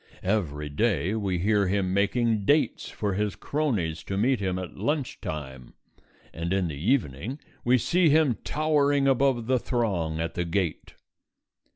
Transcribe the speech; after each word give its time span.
Every 0.23 0.67
day 0.69 1.13
we 1.13 1.37
hear 1.37 1.67
him 1.67 1.93
making 1.93 2.43
dates 2.43 2.89
for 2.89 3.13
his 3.13 3.35
cronies 3.35 4.01
to 4.05 4.17
meet 4.17 4.39
him 4.39 4.57
at 4.57 4.75
lunch 4.75 5.21
time, 5.21 5.75
and 6.33 6.51
in 6.51 6.67
the 6.69 6.75
evening 6.91 7.37
we 7.63 7.77
see 7.77 8.09
him 8.09 8.39
towering 8.43 9.07
above 9.07 9.45
the 9.45 9.59
throng 9.59 10.19
at 10.19 10.33
the 10.33 10.43
gate. 10.45 10.95